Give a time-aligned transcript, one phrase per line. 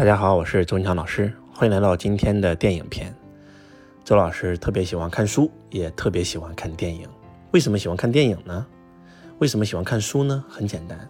[0.00, 3.14] 大家好，我是周文强老师，欢迎来到今天的电影篇。
[4.02, 7.06] 周老师特别喜欢看书，也特别喜欢看电影。
[7.50, 8.66] 为什么喜欢看电影呢？
[9.40, 10.42] 为什么喜欢看书呢？
[10.48, 11.06] 很简单，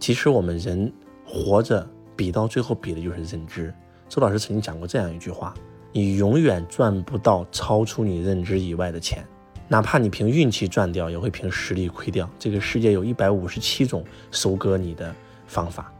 [0.00, 0.92] 其实我们人
[1.24, 3.72] 活着比到最后比的就是认知。
[4.08, 5.54] 周老师曾经讲过这样一句话：
[5.92, 9.24] 你永远赚不到超出你认知以外的钱，
[9.68, 12.28] 哪怕你凭运气赚掉，也会凭实力亏掉。
[12.36, 15.14] 这个世界有一百五十七种收割你的
[15.46, 15.93] 方法。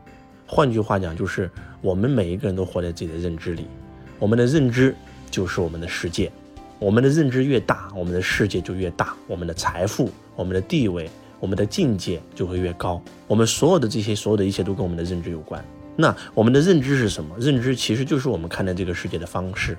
[0.47, 1.49] 换句话讲，就是
[1.81, 3.65] 我们每一个人都活在自己的认知里，
[4.19, 4.95] 我们的认知
[5.31, 6.31] 就是我们的世界，
[6.77, 13.01] 我们的认知越大，我们的世界就越大，我们的财富、我们的地位、我们的境界就会越高。
[13.27, 15.63] 我们所有的这些，所有的一切都跟我们的认知有关。
[15.95, 17.35] 那我们的认知是什么？
[17.39, 19.75] 认知其实就是我们看待这个世界的方式，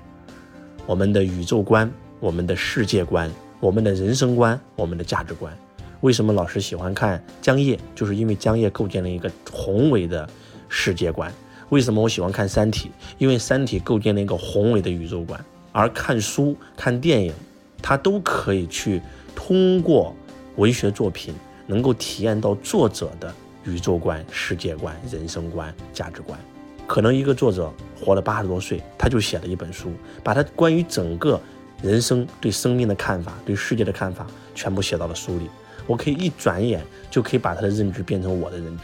[0.85, 5.57] 我们的宇宙观、我们的世界观、我们的人生观、我们的价值观。
[6.01, 7.79] 为什么老师喜欢看江夜？
[7.95, 10.27] 就是因为江夜构建了一个宏伟的。
[10.69, 11.31] 世界观，
[11.69, 12.89] 为什么我喜欢看《三体》？
[13.17, 17.33] 因为《三体》构建了一个宏伟的宇宙观，而看书、看电影，
[17.81, 19.01] 它都可以去
[19.35, 20.15] 通过
[20.55, 21.33] 文学作品，
[21.65, 26.39] 能够体验到作者的宇宙观、世界观、人生观、价值观。
[26.85, 29.91] 可能一个作者活了八十多岁，他就写了一本书，
[30.23, 31.39] 把他关于整个
[31.81, 35.49] 人生、对生命的看法、对世界的看法，全部写到了书里。
[35.85, 36.81] 我可以一转眼
[37.11, 38.83] 就可以把他的认知变成我的认知。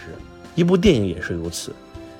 [0.56, 1.74] 一部电影也是如此，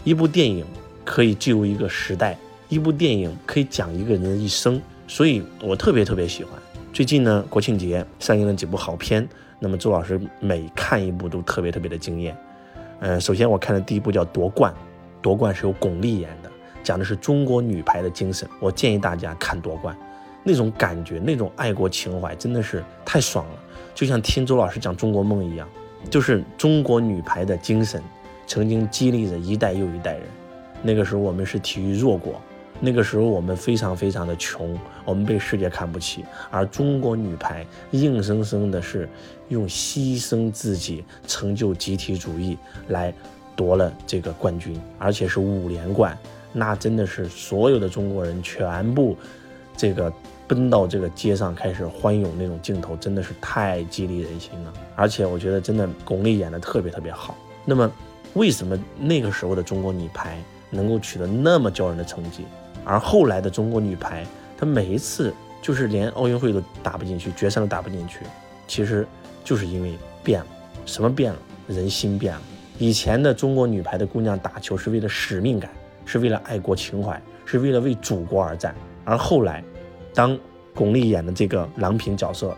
[0.04, 0.66] 一部电影
[1.06, 2.36] 可以记录一个时代，
[2.68, 6.54] 一部电影可以讲一个人的一生，所以我特别特别喜欢。
[6.92, 9.28] 最近呢，国庆节上映了几部好片，
[9.60, 12.36] 那么周老师每看一部都特别特别的惊艳。
[13.00, 14.74] 呃，首先我看的第一部叫《夺冠》，
[15.22, 16.50] 夺冠是由巩俐演的，
[16.84, 18.50] 讲的是中国女排的精神。
[18.60, 19.96] 我建议大家看《夺冠》，
[20.44, 23.60] 那种感觉，那种爱国情怀真的是太爽了，
[23.94, 25.70] 就像听周老师讲中国梦一样，
[26.10, 28.02] 就是中国女排的精神。
[28.46, 30.24] 曾经激励着一代又一代人。
[30.82, 32.42] 那个时候我们是体育弱国，
[32.82, 36.26] 那个时候我们非常非常的穷，我们被世界看不起。
[36.52, 39.08] 而中国女排硬生生的是
[39.48, 42.58] 用牺牲自己成就集体主义
[42.90, 43.14] 来
[43.56, 46.18] 夺了这个冠军，而且是五连冠。
[46.52, 49.16] 那真的是所有的中国人全部
[49.78, 50.12] 这个
[50.50, 54.74] 奔到这个街上开始欢涌那种镜头，真的是太激励人心了。
[54.98, 57.38] 而且我觉得真的巩俐演的特别特别好。
[57.64, 57.90] 那么。
[58.34, 60.38] 为什么那个时候的中国女排
[60.70, 62.46] 能够取得那么骄人的成绩，
[62.84, 64.26] 而后来的中国女排，
[64.58, 68.20] 她每一次就是连奥运会都打不进去，决赛都打不进去，
[68.68, 69.08] 其实
[69.44, 70.48] 就是因为变了。
[70.86, 71.40] 什么变了？
[71.68, 72.42] 人心变了。
[72.80, 75.70] 以前的中国女排的姑娘打球是为了使命感，
[76.06, 78.74] 是为了爱国情怀，是为了为祖国而战。
[79.06, 79.64] 而后来，
[80.14, 80.38] 当
[80.74, 82.54] 巩俐演的这个郎平角色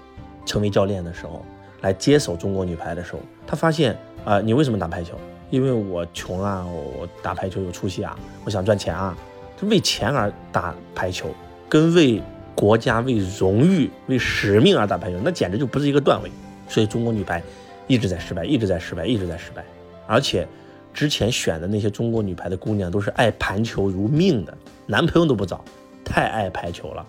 [0.46, 1.46] 成为教练的时候，
[1.82, 5.20] 来接手中国女排的时候，她发现啊，你为什么打排球？
[5.50, 9.18] 因为我穷啊，我打排球有出息啊，我想赚钱啊，
[9.64, 11.30] 为钱而打排球，
[11.70, 12.22] 跟为
[12.54, 16.32] 国家、为荣誉、为使命而打排球，那简直就不是一个段位。
[16.68, 17.42] 所以中国女排
[17.88, 19.64] 一直在失败，一直在失败，一直在失败。
[20.08, 20.48] 而且
[20.94, 25.64] 之前选的那些中国女排的姑娘都是爱盘球如命的，男朋友都不找，
[26.04, 27.06] 太爱排球了。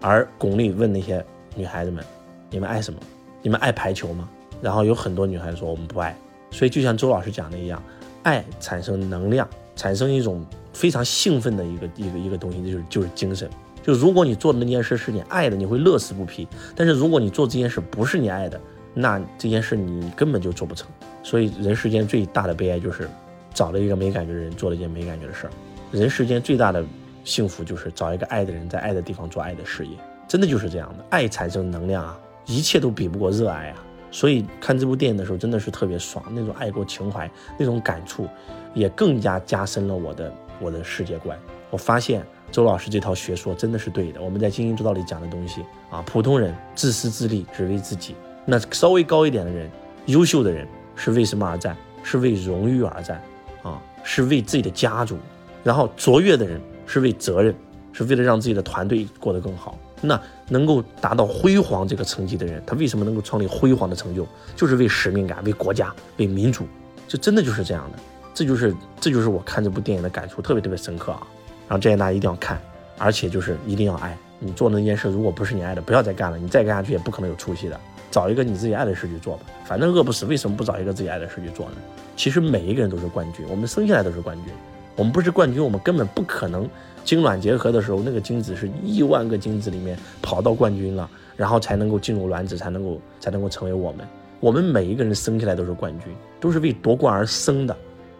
[0.00, 1.24] 而巩俐问那些
[1.54, 2.04] 女孩子们
[2.50, 3.00] ：“你们爱什么？
[3.42, 4.28] 你们爱排球吗？”
[4.60, 6.16] 然后有很多女孩子说：“我们不爱。”
[6.50, 7.82] 所以，就像周老师讲的一样，
[8.22, 13.48] 爱产生能量，产生一种非常兴奋的一个一个一个东西，就是就是精神。
[13.82, 16.46] 就如果你做的那件事是你爱的，你会乐此不疲；
[16.76, 18.60] 但是如果你做这件事不是你爱的，
[18.92, 20.86] 那这件事你根本就做不成。
[21.22, 23.08] 所以，人世间最大的悲哀就是
[23.54, 25.50] 找了一个没感觉的人做了一件没感觉的事儿。
[25.92, 26.84] 人世间最大的
[27.24, 29.96] 幸福就是找一个爱的人，在爱的地方做爱的事业。
[30.28, 33.82] 真的就是这样的，爱产生能量啊，一切都比不过热爱啊。
[34.10, 38.26] 所以看这部电影的时候，真的是特别爽，那种爱国情怀，那种感触，
[38.74, 41.38] 也更加加深了我的我的世界观。
[41.70, 44.20] 我发现周老师这套学说真的是对的。
[44.20, 49.70] 我们在精英之道里讲的东西啊，普通人自私自利，只为自己；那稍微高一点的人，
[50.06, 50.66] 优秀的人
[50.96, 51.76] 是为什么而战？
[52.02, 53.22] 是为荣誉而战
[53.62, 55.16] 啊，是为自己的家族；
[55.62, 57.54] 然后卓越的人是为责任，
[57.92, 59.78] 是为了让自己的团队过得更好。
[60.00, 64.26] 那能够达到辉煌这个成绩的人，他为什么能够创立辉煌的成就？
[64.56, 66.66] 就是为使命感、为国家、为民主，
[67.06, 67.98] 这真的就是这样的。
[68.32, 71.26] 这就是这就是我看这部电影的感触，特别特别深刻啊！
[71.68, 72.60] 然后建议大家一定要看，
[72.96, 75.08] 而且就是一定要爱你做那件事。
[75.08, 76.38] 如果不是你爱的，不要再干了。
[76.38, 77.78] 你再干下去也不可能有出息的。
[78.10, 81.76] 找一个你自己爱的事去做吧，反正饿不死，为什么不找一个自己爱的事去做呢？
[82.16, 84.52] 其实每一个人都是冠军，我们生下来都是冠军。
[84.96, 86.68] 我们不是冠军，我们根本不可能。
[87.02, 94.06] 精卵结合的时候，那个精子是亿万个精子里面跑到冠军了，然后才能够进入卵子，才能够才能够成为我们。
[94.38, 97.74] 我们每一个人生下来都是冠军，都是为夺冠而生的。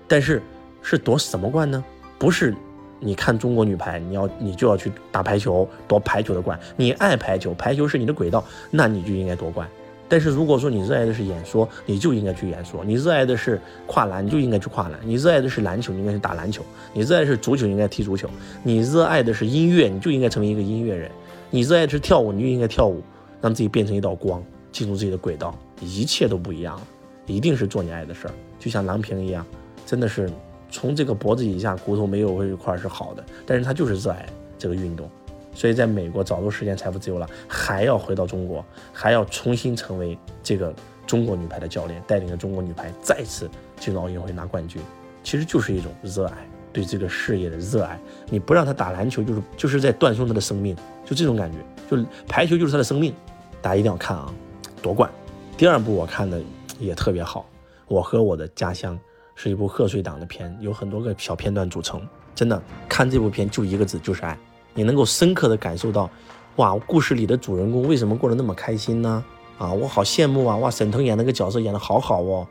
[0.08, 0.42] 但是
[0.80, 1.84] 是夺什么冠呢？
[2.18, 2.54] 不是
[2.98, 6.58] 你看中国女排，你要你就要去打排球，夺排球的冠。
[6.76, 9.68] 你爱排球，排球是你的轨道，那你就应该夺冠。
[10.10, 16.62] 但是如果说你热爱的是演说，你就应该去演说；你热爱的是跨栏，你就应该去跨栏；你热爱的是篮球，你应该去打篮球；
[16.92, 18.26] 你热爱是足球，应该踢足球；
[18.64, 21.08] 你热爱的是音乐，你就应该成为一个音乐人；
[21.48, 23.00] 你热爱的是跳舞，你就应该跳舞，
[23.40, 24.42] 让自己变成一道光，
[24.72, 26.82] 进入自己的轨道，一切都不一样了。
[27.26, 29.46] 一定是做你爱的事儿，就像郎平一样，
[29.86, 30.28] 真的是
[30.68, 34.26] 从这个脖子以下骨头没有一块是好的，但是他就是热爱
[34.58, 35.08] 这个运动。
[35.52, 40.72] 所以，在美国早都实现财富自由了，还要回到中国，还要重新成为这个
[41.06, 44.80] 中国女排的教练，带领着中国女排再次进入奥运会拿冠军，
[45.22, 46.36] 其实就是一种热爱，
[46.72, 47.98] 对这个事业的热爱。
[48.28, 51.58] 你不让他打篮球，就是就是在断送他的生命，就这种感觉。
[51.90, 53.12] 就排球就是他的生命，
[53.60, 54.32] 大家一定要看啊！
[54.80, 55.10] 夺冠。
[55.56, 56.40] 第二部我看的
[56.78, 57.44] 也特别好，
[57.88, 58.98] 我和我的家乡
[59.34, 62.00] 是一部贺岁档的片，有很多个小片段组成，
[62.34, 64.38] 真的看这部片就一个字，就是爱。
[64.74, 66.08] 你能够深刻的感受到，
[66.56, 69.24] 哇，故事里的主人公为什么过得那么开心呢？
[69.58, 70.56] 啊，我好羡慕啊！
[70.56, 72.46] 哇，沈腾演那个角色演的好好哦，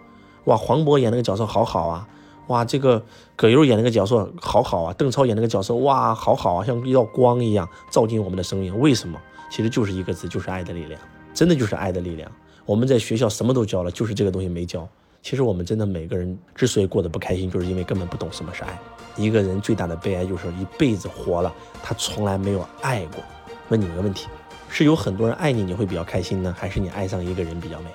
[0.45, 2.07] 哇，黄渤演那个角色好好啊，
[2.47, 3.03] 哇，这个
[3.35, 8.79] 葛优演那个角色好好啊，邓超演那个角色哇，好好啊，像一道光一样照进我们的生命。
[8.79, 9.19] 为什么？
[9.49, 11.01] 其实就是一个字，就是爱的力量，
[11.33, 12.31] 真的就是爱的力量。
[12.65, 14.87] 我们在学校什么都教了，就是这个东西没教。
[15.21, 18.79] 其实我们真的每个人之所以过得不开心，就是因为根本不懂什么是爱。
[19.15, 23.21] 一个人最大的悲哀就是一辈子活了，他从来没有爱过。
[23.67, 24.27] 问你们个问题：
[24.69, 27.87] 是有很多人爱你，你会比较开心呢，还是你爱上一个人比较美？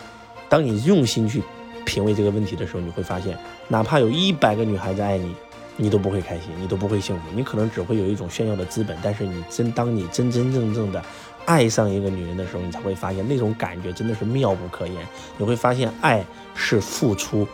[0.49, 1.43] 当你用心去
[1.87, 3.37] 品味这个问题的时候，你会发现，
[3.69, 5.35] 哪怕有一百个女孩子爱你，
[5.77, 8.97] 你都不会开心，你都不会幸福，你可能只会有一种炫耀的资本。
[9.03, 11.03] 但是你真当你真真正正的
[11.47, 15.07] 爱上一个女人的时候，你才会发现那种感觉真的是妙不可言。
[15.37, 16.25] 你会发现，爱
[16.55, 17.47] 是付出，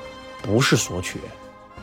[0.43, 1.21] 不是索取，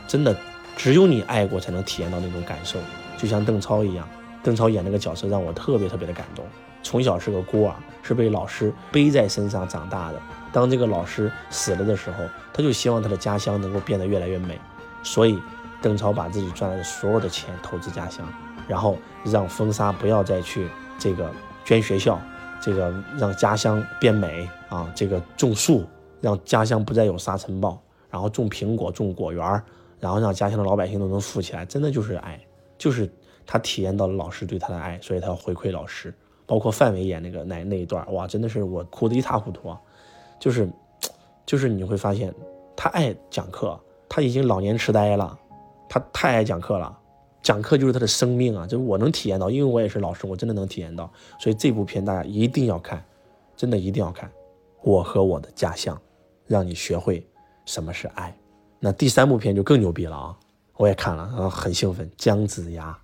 [0.06, 0.36] 真的。
[0.76, 2.78] 只有你爱过，才能体验到那种感受，
[3.16, 4.08] 就像邓超一样。
[4.44, 6.44] 邓超演那个角色让我特别特别的感动。
[6.84, 10.22] 从小是个孤儿，是被老师背在身上长大的。
[10.52, 12.18] 当这个老师死了的时候，
[12.54, 14.58] 他就希望他的家乡能够变得越来越美。
[15.02, 15.36] 所以，
[15.82, 18.24] 邓超把自己赚来的所有的钱投资家乡，
[18.68, 21.28] 然后让风沙不要再去这个
[21.68, 22.18] 捐学校，
[22.62, 25.84] 这个让家乡变美啊，这个种树，
[26.22, 27.78] 让家乡不再有沙尘暴，
[28.08, 29.62] 然后种苹果，种果园。
[30.00, 32.40] 然后让家乡的老百姓都能富起来，真的就是爱，
[32.78, 33.12] 就是
[33.44, 36.14] 他体验到了老师对他的爱，所以他要回馈老师。
[36.46, 39.80] 包括范伟演那个那那一段，哇，真的是我哭得一塌糊涂啊！
[40.38, 40.70] 就是，
[41.44, 42.32] 就是你会发现，
[42.74, 43.78] 他爱讲课，
[44.08, 45.36] 他已经老年痴呆了，
[45.88, 46.96] 他太爱讲课了，
[47.48, 48.66] 讲课就是他的生命啊！
[48.66, 51.10] 就我能体验到，因为我也是老师，我真的能体验到。
[51.40, 53.02] 所以这部片大家一定要看，
[53.56, 54.30] 真的一定要看。
[54.82, 55.98] 我和我的家乡，
[56.46, 57.26] 让你学会
[57.64, 58.36] 什么是爱。
[58.78, 60.36] 那第三部片就更牛逼了啊！
[60.76, 62.06] 我也看了啊，很兴奋。
[62.18, 62.94] 姜子牙，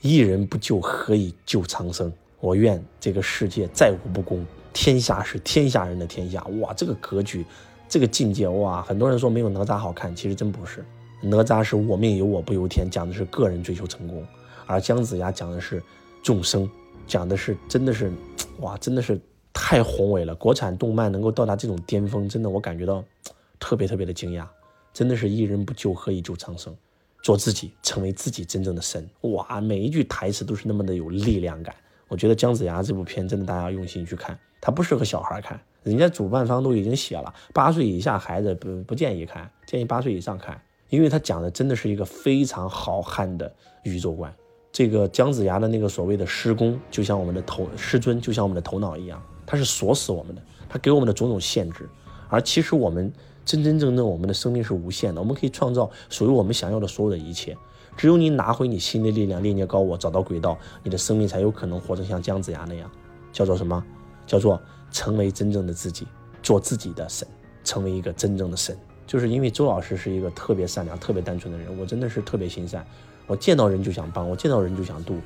[0.00, 2.12] 一人不救，何以救苍生？
[2.40, 6.42] 我愿这个世界再无不公，天下是天下人的天下。
[6.60, 7.46] 哇，这个格局，
[7.88, 8.82] 这个境界，哇！
[8.82, 10.84] 很多人说没有哪吒好看，其实真不是。
[11.22, 14.22] 哪吒是我命由我不由天，讲的是个人追求成功；
[14.66, 15.82] 而姜子牙讲的是
[16.22, 16.68] 众生，
[17.06, 18.12] 讲的是真的是，
[18.58, 19.20] 哇，真的是
[19.52, 20.34] 太宏伟了。
[20.34, 23.04] 国产动漫能够到达这种巅峰，真的我感觉到
[23.60, 24.46] 特别特别的惊讶。
[24.92, 26.76] 真的是一人不救，何以救苍生？
[27.22, 29.08] 做自己，成为自己真正的神。
[29.20, 31.74] 哇，每一句台词都是那么的有力量感。
[32.08, 35.58] 我觉得姜子牙这部片真的大家要用心去看，它不适合小孩看。
[35.82, 40.60] 人家主办方都已经写了，八岁以下孩子不不建议看，建议八岁以上看，
[40.92, 43.50] 因为他讲的真的是一个非常浩瀚的
[43.84, 44.32] 宇宙观。
[44.70, 51.88] 这个姜子牙的那个所谓的师公，就像我们的头师尊，就像我们的头脑一样，他是锁死我们的，他给我们的种种限制。
[52.28, 53.10] 而其实我们。
[53.44, 57.58] 真真正正，我们的生命是无限的，我们可以创造属于我们想要的所有的一切。
[57.96, 62.88] 只有你拿回你心的力量，链接高我，找到轨道，你的生命才有可能活成像姜子牙那样，
[63.32, 63.84] 叫做什么？
[64.28, 66.06] 叫做成为真正的自己，
[66.40, 67.26] 做自己的神，
[67.64, 68.78] 成为一个真正的神。
[69.06, 72.84] 就是因为周老师是一个特别善良、特别单纯的人，我真的是特别心善，
[73.26, 75.16] 我见到人就想帮，我见到人就想渡，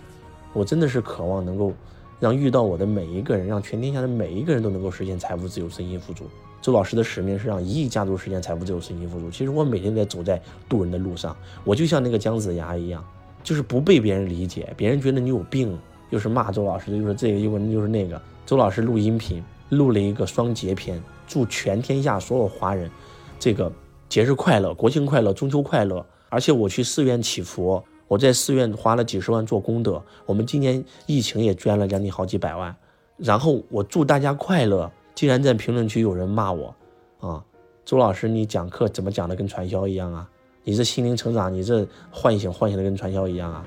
[0.53, 1.73] 我真的是渴望能够
[2.19, 6.25] 让遇到我的每一个人，让全天下的每一个人都能够实现财富自由、身心富足。
[6.63, 9.31] 周老师的使命是让一亿家族实现财富自由、身心富足。
[9.31, 13.05] 其实我每天在走在渡人的路上，我就像那个姜子牙一样，
[13.45, 15.79] 就是不被别人理解，别人觉得你有病，
[16.11, 18.21] 又是骂周老师，又是这个，又是又是那个。
[18.45, 22.91] 周老师录音频，录了一个双节篇，祝全天下所有华人，
[23.39, 23.71] 这个
[24.09, 26.05] 节日快乐，国庆快乐，中秋快乐。
[26.29, 30.03] 而且我去寺院祈福，我在寺院花了几十万做功德。
[30.27, 32.75] 我们今年疫情也捐了将近好几百万，
[33.17, 34.91] 然后我祝大家快乐。
[35.15, 36.75] 竟然在评论区有人骂我，
[37.21, 37.43] 啊，
[37.87, 40.29] 周老师，你讲课怎么讲的跟传销一样啊？
[40.63, 43.65] 你这心灵成长，你这唤醒唤醒的跟传销一样啊？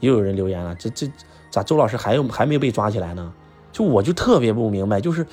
[0.00, 1.08] 又有人留言了，这这
[1.50, 3.32] 咋周老师还有还没被抓起来呢？
[3.70, 5.24] 就我就特别不明白，就是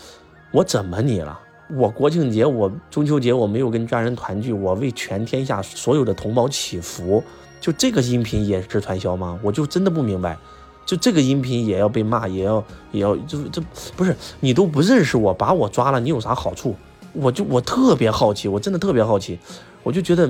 [0.52, 1.40] 我怎么你了？
[1.70, 7.24] 我国庆节我中秋节我没有跟家人团聚，我为全天下所有的同胞祈福，
[7.60, 9.40] 就这个音频也是传销吗？
[9.42, 10.38] 我就真的不明白，
[10.86, 13.62] 就这个音频也要被骂，也要也要就这
[13.96, 16.76] 不是你都不认识我，把我抓了，你有啥好处？
[17.14, 19.40] 我就我特别好奇，我真的特别好奇，
[19.84, 20.30] 我就觉得。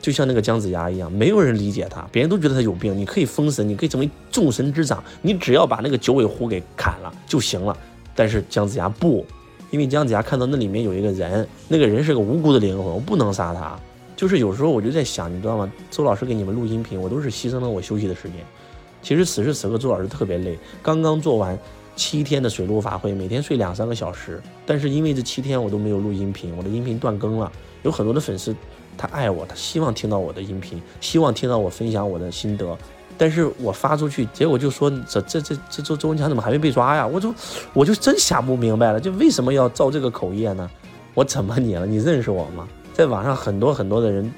[0.00, 2.98] 就像那个姜子牙一样，没有人理解他，别人都觉得他有病。
[2.98, 7.76] 你可以封神，你可以成为众神之长，你只要把那个九尾狐给砍了就行了。
[8.12, 9.24] 但是姜子牙不，
[9.72, 13.76] 因为姜子牙看到那里面有一个人，那个人是个无辜的灵魂，我不能杀他。
[14.14, 15.72] 就是有时候我就在想，你知道吗？
[15.90, 18.36] 周老师给你们录音频，我都是牺牲了我休息的时间。
[19.02, 21.58] 其实此时此刻，周老师特别累，刚刚做完
[21.96, 27.50] 七天的水陆法会，每天睡两三个小时，但是因为这七天我都没有录音频，我的音频断更了，
[27.82, 28.54] 有很多的粉丝。
[28.98, 32.76] 他爱我，他希望听到我的音频，希望听到我分享我的心得，
[33.18, 37.06] 但是我发出去，结果就说这这这这周周文强怎么还没被抓呀？
[37.06, 37.34] 我就
[37.72, 40.68] 我就真想不明白了，就为什么要造这个口业呢？
[41.14, 41.86] 我怎么你了？
[41.86, 42.66] 你认识我吗？
[42.92, 44.32] 在网上很多很多的人，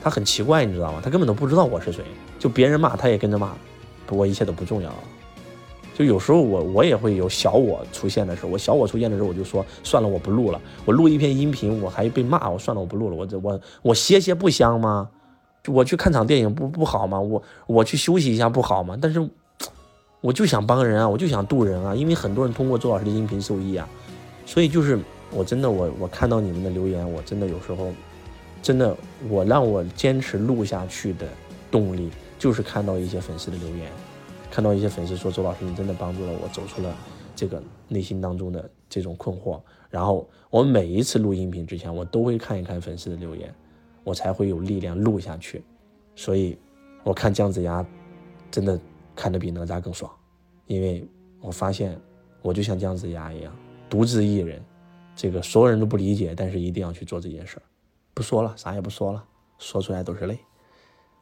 [0.00, 1.00] 他很奇怪，你知道吗？
[1.02, 2.04] 他根本都不知道我是谁，
[2.38, 3.52] 就别人骂他也跟着骂，
[4.06, 4.98] 不过一切都不重要了。
[5.94, 10.60] 就有时候我我也会有小我出现的时候，我小我出现的时候，我就说算了，我不录了。
[10.84, 13.16] 我录一篇音频，我还被骂，我算了，我不录了。
[13.16, 15.08] 我这我我歇歇不香吗？
[15.68, 17.20] 我去看场电影不不好吗？
[17.20, 18.98] 我我去休息一下不好吗？
[19.00, 19.28] 但是
[20.20, 23.88] 我就想帮人啊，我就想渡人啊，因为很多人通过周老师的音频受益啊。
[24.44, 24.98] 所以就是
[25.30, 27.92] 我真的我我看到你们的留言，我真的有时候
[28.60, 28.96] 真的
[29.28, 31.26] 我让我坚持录下去的
[31.70, 33.90] 动力，就是看到一些粉丝的留言。
[34.50, 36.94] 看到一些粉丝说：“周老师，你真的帮助了我走出了
[37.34, 43.54] 这个内心当中的这种困惑。”然后我每一次录音频之前，我都会看一看粉丝的留言，
[44.04, 45.62] 我才会有力量录下去。
[46.14, 46.58] 所以，
[47.04, 47.84] 我看姜子牙，
[48.50, 48.78] 真的
[49.16, 50.10] 看得比哪吒更爽，
[50.66, 51.06] 因为
[51.40, 51.98] 我发现
[52.42, 53.56] 我就像姜子牙一样，
[53.88, 54.62] 独自一人，
[55.16, 57.62] 这个所有人都不理解，但是一定要去做这件事儿。
[58.14, 59.24] 不说了，啥也不说了，
[59.58, 60.38] 说出来都是泪。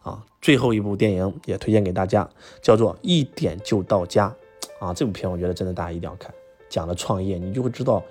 [0.03, 2.29] 啊，最后一部电影也推荐给大家，
[2.63, 4.35] 叫做《一点就到家》
[4.85, 6.35] 啊，这部片我觉得真的大家一定要看，
[6.71, 8.03] 讲了创业，你就会知道，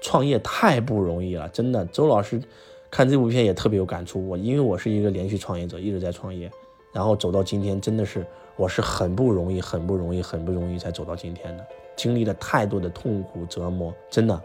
[0.00, 1.86] 创业太不容易了，真的。
[1.86, 2.42] 周老师
[2.90, 6.50] 看这部片也特别有感触，我因为我是一个连续创业者，一直在创业，
[6.92, 8.26] 然后走到今天，真的是
[8.56, 11.66] 我是很不容易，很不容易，很不容易才走到今天的，
[11.96, 14.40] 经历了太多的痛苦折磨，真的。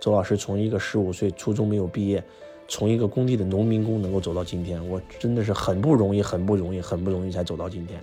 [0.00, 2.22] 周老师从一个十五岁初中没有毕业。
[2.66, 8.00] 从一个工地的农民工能够走到今天，我真的是很不容易，很不容易，很不容易才走到今天。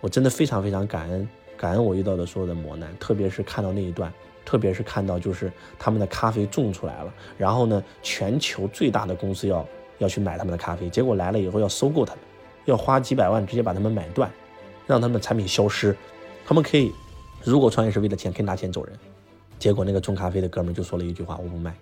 [0.00, 4.12] 我真的非常非常感恩，感恩我遇到的所有的磨难，特别是看到那一段，
[4.44, 9.66] 特别是看到就是他们的咖啡种出来了，然后呢，全球最大的公司要
[9.98, 12.22] 要去买他们的咖啡，结果来了以后要收购他们，
[12.66, 14.30] 要花几百万直接把他们买断，
[14.86, 15.96] 让他们产品消失，
[16.44, 16.92] 他们可以，
[17.42, 18.96] 如果创业是为了钱，可以拿钱走人。
[19.58, 21.74] 结果那个种咖啡的哥们就说了一句话：我不卖。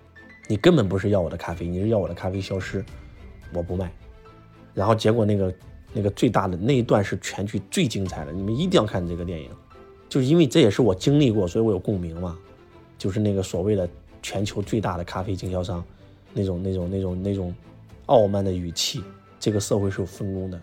[0.47, 2.85] 你根本不是要我的咖啡，你是要我的咖啡消失，
[3.53, 3.93] 我不卖。
[4.73, 5.55] 然后结果那个
[5.93, 9.51] 那个最大的那一段是全剧最精彩的，你们一定要看这个电影，
[10.15, 12.39] 就是因为这也是我经历过，所以我有共鸣嘛。
[12.97, 13.89] 就是那个所谓的
[14.23, 15.85] 全球最大的咖啡经销商，
[16.33, 17.53] 那种那种那种那种
[18.07, 19.03] 傲慢的语气。
[19.41, 20.61] 这个社会是有分工的，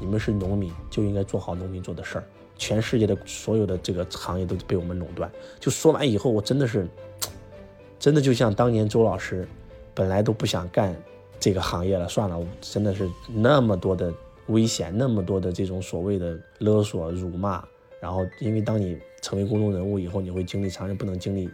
[0.00, 2.24] 你们是农民就应该做好农民做的事儿。
[2.56, 5.28] 全世界的所有的这个行业都被我们垄断。
[5.58, 6.86] 就说完以后，我真的是。
[7.98, 9.48] 真的就像当年周老师，
[9.94, 10.94] 本来都不想干
[11.40, 14.14] 这个行业了，算了，真的是那么多的
[14.46, 17.64] 危险，那么多的这种所谓的勒索、辱骂，
[18.00, 21.48] 然后因为当你成为公众人物以后，你会经历常人不能经历、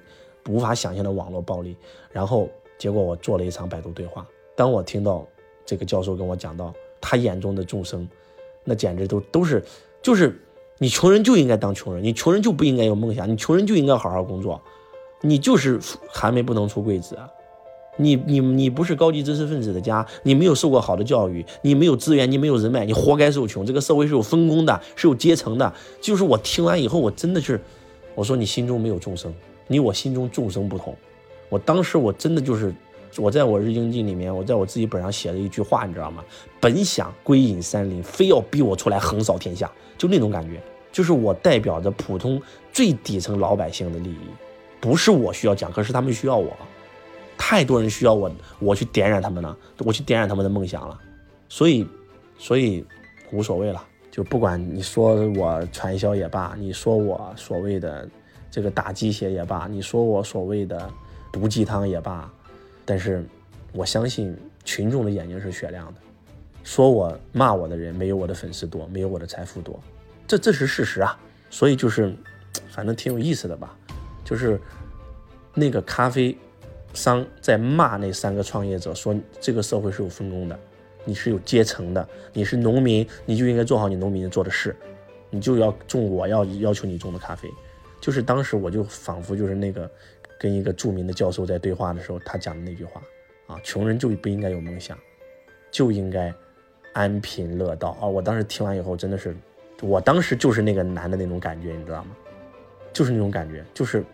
[0.49, 1.77] 无法想象的网络暴力，
[2.11, 5.27] 然后结果我做了一场百度对话，当我听到
[5.65, 8.09] 这个教授跟我讲到他眼中的众生，
[8.65, 9.63] 那简直都都是
[10.03, 10.39] 就是
[10.79, 14.61] 你穷人就应该当穷人，你穷人就不应该有梦想，你穷人就应该好好工作。
[15.25, 17.31] 你就是寒梅不能出贵子啊！
[17.99, 23.67] 你你你不是高级知识分子的家，你没有受过好的教育，你没有资源，你没有人脉，你活该受穷。
[23.67, 25.73] 这个社会是有分工的，是有阶层的。
[26.01, 27.61] 就是我听完以后，我真的是，
[28.15, 29.33] 我说你心中没有众生，
[29.67, 30.97] 你我心中众生不同。
[31.51, 32.75] 我当时我真的就是，
[33.19, 36.25] 我在我日经记里面，我在我自己本上写了一句话，你知道吗？
[36.59, 40.59] 本想归隐山林，非要逼我出来横扫天下，就那种感觉，
[40.91, 42.41] 就是我代表着普通
[42.73, 44.17] 最底层老百姓的利益。
[44.81, 46.57] 不是我需要讲，课是他们需要我，
[47.45, 48.31] 太多人需要我，
[48.61, 50.97] 我去点燃他们了，我去点燃他们的梦想了，
[51.49, 51.85] 所以，
[52.39, 52.87] 所以
[53.33, 58.09] 无所谓了，就不管你说我传销也罢，你说我所谓的
[58.49, 60.89] 这个打鸡血也罢，你说我所谓的
[61.33, 62.33] 毒鸡汤也罢，
[62.85, 63.25] 但是
[63.73, 66.01] 我相信群众的眼睛是雪亮的，
[66.63, 69.79] 说我骂我的人没有我的粉丝多，没有我的财富多。
[70.29, 71.19] 这这是事实啊。
[71.51, 72.15] 所以就是，
[72.71, 73.77] 反正挺有意思的吧。
[74.25, 74.59] 就是
[75.53, 76.35] 那个咖啡
[76.95, 80.59] 商在骂那三个创业者，说这个社会是有分工的，
[81.05, 84.75] 你是有阶层的，你是农民，你就应该做好你农民做的事，
[85.31, 87.49] 你就要种我要要求你种的咖啡。
[88.01, 89.91] 就是当时我就仿佛就是那个
[90.39, 93.03] 跟一个著名的教授在对话的时候，他讲的那句话
[93.47, 94.99] 啊，穷人就不应该有梦想，
[95.71, 96.33] 就应该
[96.93, 98.07] 安贫乐道啊。
[98.07, 99.37] 我当时听完以后真的是，
[99.81, 102.17] 我当时就是那个男的那种感觉，你知道吗？
[102.93, 104.05] 就是那种感觉，就是。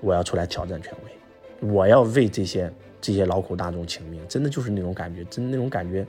[0.00, 1.10] 我要出来挑战权威，
[1.60, 6.06] 我要为这些这些劳苦大众请命，真的就是那种感觉，真那种感觉。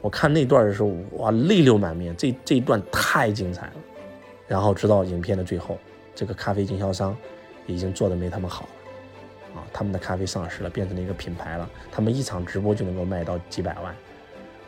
[0.00, 3.72] 我看那段的时候，哇，泪流满面，这这一段太精彩了。
[4.46, 5.76] 然后直到影片的最后，
[6.14, 7.16] 这个咖啡经销商
[7.66, 8.62] 已经做的没他们好
[9.54, 13.94] 了，啊，他们的咖啡上市了，变成了一个品牌了，他们一场直播就能够卖到几百万，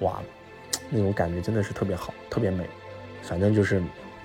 [0.01, 0.21] 哇，
[0.91, 2.65] 那种感觉真的是特别好，特别美。
[3.23, 3.81] 反正就是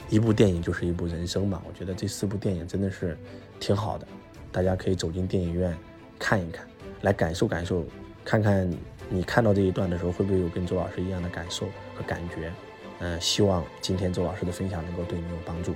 [0.09, 3.15] 一部电影就是一部人生吧，我觉得这四部电影真的是
[3.59, 4.07] 挺好的。
[4.53, 5.75] 大家可以走进电影院
[6.19, 6.65] 看一看，
[7.01, 7.83] 来感受感受，
[8.23, 8.71] 看看
[9.09, 12.53] 你看到这一段的时候会不会有跟周老师一样的感受和感觉。
[12.99, 15.75] 嗯，希望今天周老师的分享能够对你有帮助。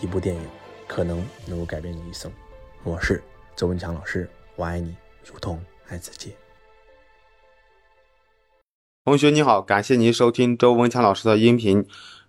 [0.00, 0.42] 一部电影
[0.88, 2.32] 可能能够改变你一生。
[2.82, 3.22] 我是
[3.54, 4.96] 周文强老师，我爱你
[5.30, 6.34] 如同爱自己。
[9.04, 11.86] 同学你好，感谢您收听周文强老师的音频。